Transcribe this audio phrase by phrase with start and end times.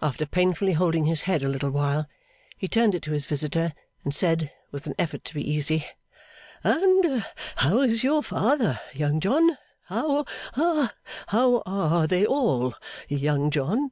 [0.00, 2.06] After painfully holding his head a little while,
[2.56, 5.84] he turned it to his visitor, and said, with an effort to be easy:
[6.64, 9.58] 'And how is your father, Young John?
[9.88, 10.94] How ha
[11.26, 12.72] how are they all,
[13.10, 13.90] Young John?